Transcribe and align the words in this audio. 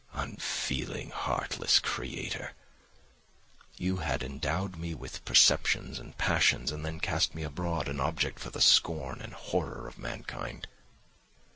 Unfeeling, 0.15 1.11
heartless 1.11 1.77
creator! 1.77 2.53
You 3.77 3.97
had 3.97 4.23
endowed 4.23 4.75
me 4.77 4.95
with 4.95 5.23
perceptions 5.25 5.99
and 5.99 6.17
passions 6.17 6.71
and 6.71 6.83
then 6.83 6.99
cast 6.99 7.35
me 7.35 7.43
abroad 7.43 7.87
an 7.87 7.99
object 7.99 8.39
for 8.39 8.49
the 8.49 8.61
scorn 8.61 9.21
and 9.21 9.31
horror 9.33 9.87
of 9.87 9.99
mankind. 9.99 10.65